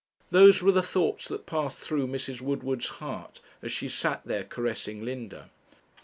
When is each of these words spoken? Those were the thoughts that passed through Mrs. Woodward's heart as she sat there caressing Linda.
Those 0.31 0.63
were 0.63 0.71
the 0.71 0.81
thoughts 0.81 1.27
that 1.27 1.45
passed 1.45 1.77
through 1.77 2.07
Mrs. 2.07 2.41
Woodward's 2.41 2.87
heart 2.89 3.39
as 3.61 3.71
she 3.71 3.87
sat 3.87 4.23
there 4.25 4.43
caressing 4.43 5.05
Linda. 5.05 5.51